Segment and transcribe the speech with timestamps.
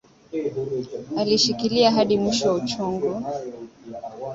[1.17, 3.23] Alishikilia hadi mwisho wa uchungu